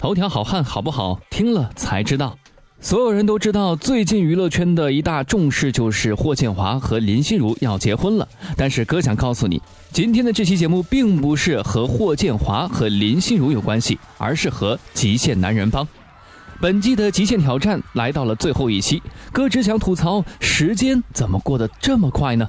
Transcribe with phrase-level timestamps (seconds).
[0.00, 1.20] 头条好汉好不好？
[1.28, 2.34] 听了才知道。
[2.80, 8.26] 所有人都知道，最近娱乐圈的一大重事就是霍建华和林心如要结婚了。
[8.56, 9.60] 但是哥想告诉你，
[9.92, 15.86] 今天的这期节目并不是和霍建华和林心如有关系，而是和极限男人帮。
[16.62, 22.48] 本季的极限挑战来到了最后一期，哥只想吐槽，时间怎么过得这么快呢？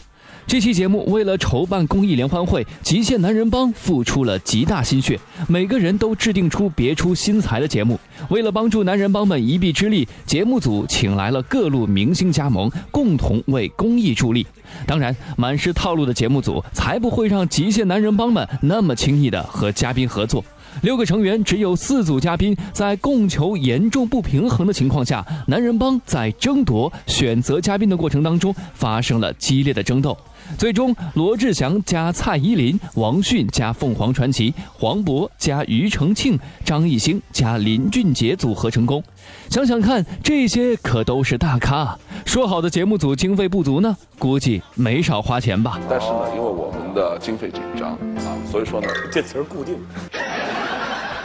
[0.52, 7.98] 这期节目为了筹办公益联欢会，极限男人帮付出了极大心血，每个人都制定出别出心裁的节目。
[8.28, 14.46] 为了帮助男人帮们一臂之力，节目组请来了各路明星加盟，共同为公益助力。
[14.86, 20.44] 当然，满是套路的节目组才不会让极限男人帮们那么轻易的和嘉宾合作。
[20.82, 30.18] 六个成员只有四组嘉宾，在供求严重不平衡的情况下，男人帮在争夺选择嘉宾的过程当中发生了激烈的争斗。
[30.58, 39.02] 最终，罗志祥加蔡依林，王迅加凤凰传奇，黄渤加庾澄庆，张艺兴加林俊杰组合成功。
[39.50, 41.98] 想想看，这些可都是大咖。
[42.26, 43.96] 说好的节目组经费不足呢？
[44.20, 45.80] 估计没少花钱吧。
[45.90, 49.78] 但是呢，因为我们的经费紧张啊，所以说呢， 这词儿固定。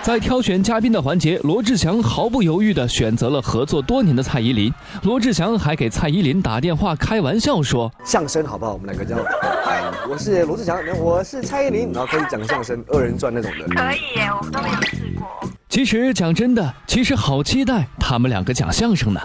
[0.07, 4.73] 在挑选嘉宾的环节，罗志祥毫不犹豫地选择了合作多年的蔡依林。
[5.03, 8.75] 罗志祥还给蔡依林打电话开玩笑说：“相声好不好？
[8.75, 9.17] 我们两个叫，
[10.09, 13.67] 我是罗志祥，我是蔡依林，然后可以讲相声二人转那种的。
[13.67, 15.27] 可以耶，我们都没有试过。
[15.69, 19.21] 其实讲真的，其实好期待他们两个讲相声呢。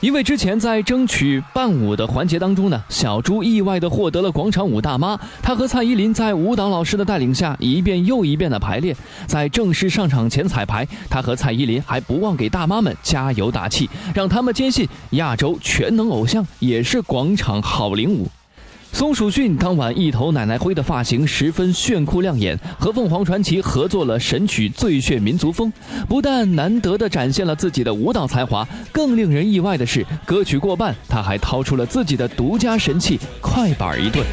[0.00, 5.18] 因为之前在争取伴舞的环节当中呢，小猪意外的获得了广场舞大妈。
[5.42, 8.94] 她和蔡依林在舞蹈老师的带领下，一遍又一遍的排练。
[9.26, 18.28] 在正式上场前彩排，她和蔡依林还不忘给大妈们加油打气，让他们坚信亚洲全能偶像也是广场好领舞。
[18.92, 25.70] 松鼠逊当晚一头奶奶灰的发型十分炫酷亮眼，和凤凰传奇合作了神曲《最炫民族风》，
[26.06, 34.24] 不但难得的展现了自己的舞蹈才华，更令人意外的是，歌曲过半，他还掏出了自己的独家神器——快板一顿。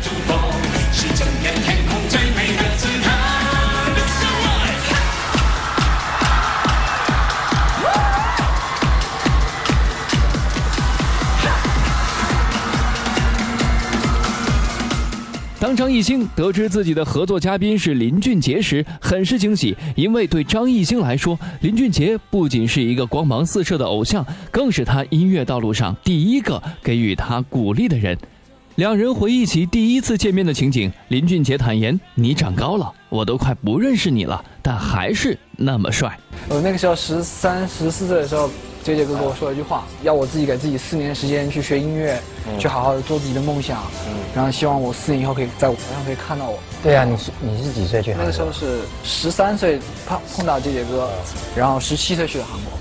[15.63, 28.17] 当张艺兴得知自己的合作嘉宾是林俊杰时，很是惊喜，因为对张艺兴来说，林俊杰不仅是一个光芒四射的偶像，更是他音乐道路上第一个给予他鼓励的人。
[28.75, 36.19] 两人回忆起第一次见面的情景，林俊杰坦言：“你长高了，我都快不认识你了，但还是那么帅。”
[36.49, 38.49] 我那个时候十三、十四岁的时候。
[38.83, 42.19] 杰杰哥跟我说了一句话，要我自己给自己四年时间去学音乐，
[42.59, 43.81] 去好好的做自己的梦想，
[44.35, 46.59] 然后希望我四年以后可以在舞台上可以看到我。
[46.83, 48.13] 对啊，你是你是几岁去？
[48.13, 51.09] 那个时候是十三岁碰碰到杰杰哥，
[51.55, 52.73] 然后十七岁去了韩国，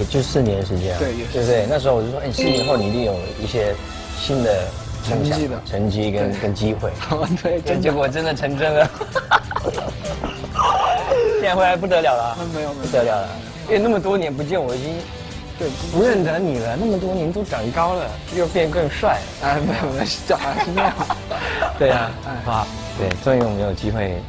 [0.00, 0.98] 也就四年时间。
[0.98, 1.64] 对，对不对？
[1.70, 3.72] 那时候我就说，哎，四年后你一定有一些
[4.18, 4.64] 新的
[5.06, 6.90] 成绩的成绩跟跟机会。
[7.40, 8.90] 对，结果真的成真了。
[11.40, 13.28] 现在回来不得了了，没有不得了了，
[13.68, 14.88] 因为那么多年不见，我已经。
[15.58, 19.20] 对，不认得你了，那么多年都长高了，又变更帅。
[19.42, 20.92] 哎，没有没有，小孩是那样。
[21.78, 22.10] 对啊，
[22.44, 22.66] 好，
[22.98, 24.20] 对，终于我们有机会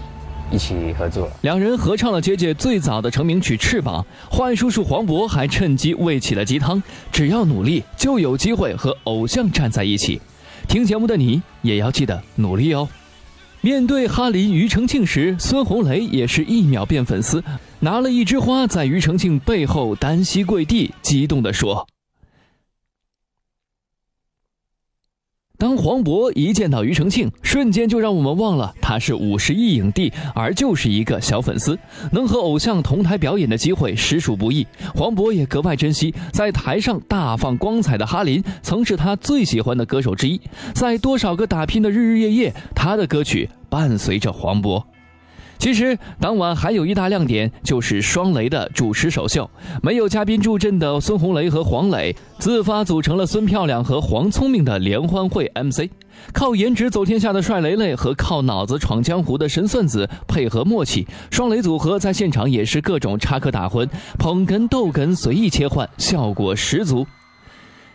[0.49, 1.33] 一起合作了。
[1.41, 6.81] 两人合唱了姐姐最早的成名曲《翅膀》，坏叔叔黄渤还趁机喂起了鸡汤。
[7.11, 10.21] 只要努力，就有机会和偶像站在一起。
[10.69, 12.88] 听节目的你也要记得努力哦。
[13.62, 17.44] 面对哈林、庾澄庆时，孙红雷也是一秒变粉丝。
[17.79, 21.88] 拿了一枝花，在庾澄庆背后单膝跪地，激动地说
[25.59, 31.78] ：“当黄渤一见到庾澄庆，瞬间就让我们忘了他是五十亿影帝，而就是一个小粉丝。
[32.12, 36.13] 能和偶像同台表演的机会实属不易，黄渤也格外珍惜。
[36.31, 40.40] 在台上大放光彩的哈林，曾是他最喜欢的歌手之一。
[40.75, 44.84] 在多少个打拼的日日夜夜，他的歌曲伴随着黄渤。”
[45.57, 49.50] 其实当晚还有一大亮点，就是双雷的主持首秀。
[49.81, 55.89] 没有嘉宾助阵的孙红雷和黄磊，自发组成了孙漂亮和黄聪明的联欢会 MC。
[56.33, 63.88] 靠颜值走天下的帅雷雷和靠脑子闯江湖的神算子配合默契，双雷组合在现场也是各种插科打诨、
[64.18, 67.06] 捧哏逗哏随意切换，效果十足。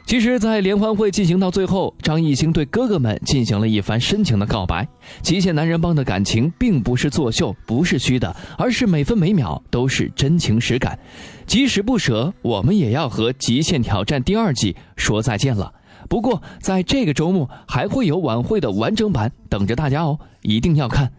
[0.04, 4.87] 其实，在联欢会进行到最后，张艺兴对哥哥们进行了一番深情的告白。
[5.22, 10.99] 极限男人帮的感情并不是作秀，不是虚的，而是每分每秒都是真情实感。
[11.46, 15.72] 即使不舍，我们也要和《极限挑战》第二季说再见了。
[16.10, 21.10] 不过，在这个周末还会有晚会的完整版等着大家哦，一定要看。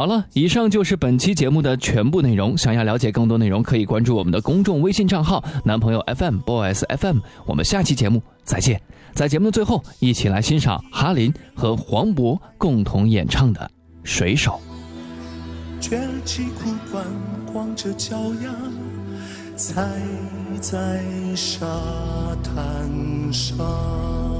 [0.00, 2.56] 好了，以上就是本期节目的全部内容。
[2.56, 7.18] 想要了解更多内容，可以关注我们的公众微信账号“男朋友 FM Boys FM”。
[7.44, 8.80] 我们下期节目再见。
[9.12, 13.60] 在节目的最后，一起来欣赏哈林和黄渤共同演唱的
[14.02, 14.58] 《水手》。
[15.82, 17.04] 卷起裤管，
[17.52, 18.50] 光着脚丫，
[19.54, 19.86] 踩
[20.62, 21.04] 在
[21.36, 21.66] 沙
[22.42, 24.39] 滩上。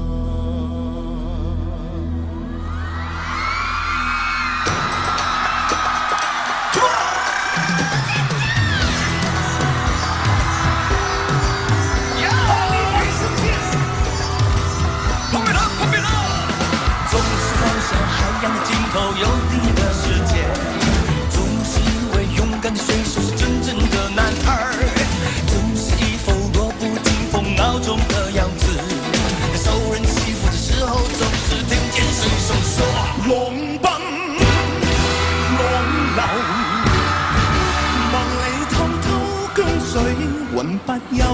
[40.67, 41.25] 不休，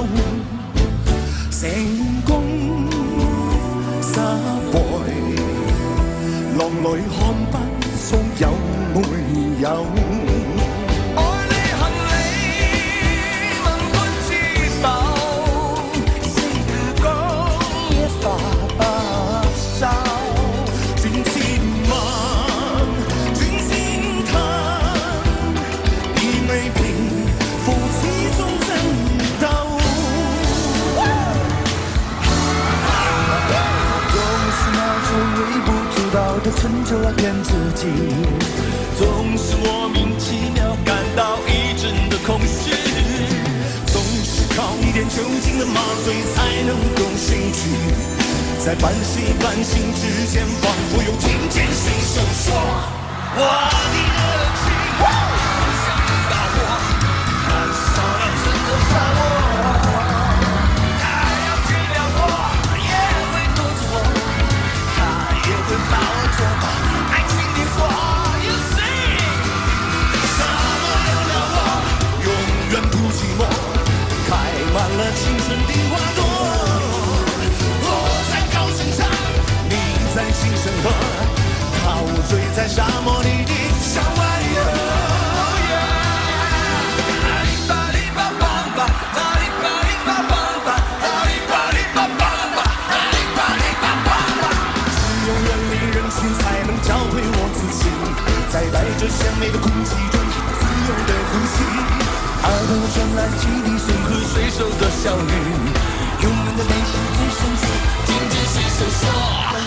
[1.50, 1.62] 成
[2.24, 2.32] 功
[4.02, 4.14] 失
[4.72, 4.74] 败。
[6.56, 7.16] 浪里看
[7.50, 7.54] 不
[7.98, 8.06] 出
[8.38, 8.44] 有
[8.94, 8.96] 没
[9.60, 9.64] 有。
[36.46, 37.88] 的成就来骗自己，
[38.96, 42.70] 总是莫名其妙感到一阵的空虚，
[43.86, 47.68] 总是靠一点酒精的麻醉才能够醒去，
[48.64, 52.54] 在半睡半醒之间，仿佛又听见水手说
[53.34, 54.20] ：“我的热
[54.62, 55.55] 情。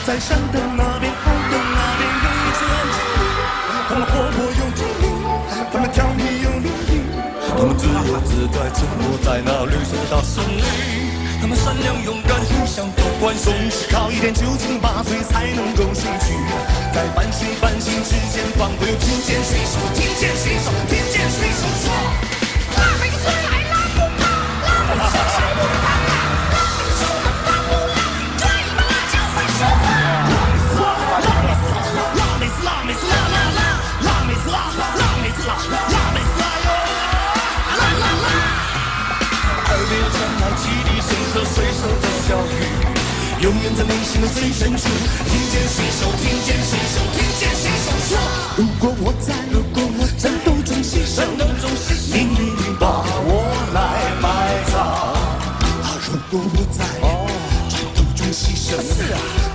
[0.06, 3.24] 在山的那边，海的那边有一只蓝精灵，
[3.88, 5.06] 它们活泼又机灵，
[5.72, 6.92] 他们调皮又伶俐，
[7.48, 10.64] 他们自由自在，沉没在那绿色的大森林。
[11.42, 16.34] 他们善良勇敢，互相都关心，总是靠一点酒精麻醉才能够醒去。
[16.94, 21.92] 在半睡半醒之间，仿佛又听见水手，听见水手，听见水手说
[43.80, 44.90] ：“在内心的最深处，
[45.24, 48.12] 听见水手，听见水手，听见水手说：
[48.58, 53.80] 如果我在，如果我战斗中牺牲，战斗中牺牲，你一定把我来
[54.20, 54.28] 埋
[54.70, 54.84] 葬。
[54.84, 56.84] 啊，如果我在，
[57.70, 58.76] 战斗中牺牲，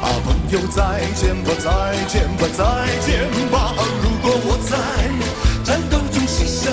[0.00, 2.64] 啊，朋友再见吧，再见吧，再
[3.04, 3.75] 见吧。
[4.02, 4.73] 如果我在
[5.62, 6.73] 战斗中牺牲，